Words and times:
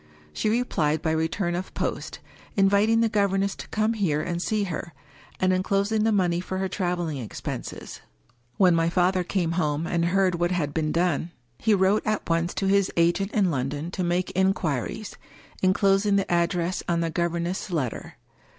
She 0.33 0.49
replied 0.49 1.03
by 1.03 1.11
re 1.11 1.27
turn 1.27 1.53
of 1.53 1.75
post, 1.75 2.17
inviting 2.57 3.01
the 3.01 3.07
governess 3.07 3.53
to 3.57 3.67
come 3.67 3.93
here 3.93 4.19
and 4.19 4.41
see 4.41 4.63
her, 4.63 4.93
and 5.39 5.53
inclosing 5.53 6.05
the 6.05 6.11
money 6.11 6.39
for 6.39 6.57
her 6.57 6.67
traveling 6.67 7.19
expenses. 7.19 8.01
When 8.57 8.73
my 8.73 8.89
father 8.89 9.23
came 9.23 9.51
home, 9.51 9.85
and 9.85 10.05
heard 10.05 10.33
what 10.39 10.49
had 10.49 10.73
been 10.73 10.91
done, 10.91 11.29
he 11.59 11.75
wrote 11.75 12.01
at 12.03 12.27
once 12.27 12.55
to 12.55 12.65
his 12.65 12.89
agent 12.97 13.31
in 13.33 13.51
London 13.51 13.91
to 13.91 14.03
make 14.03 14.31
inquiries, 14.33 15.17
inclosing 15.61 16.15
the 16.15 16.31
address 16.33 16.81
on 16.89 17.01
the 17.01 17.11
governess* 17.11 17.69
letter. 17.69 18.15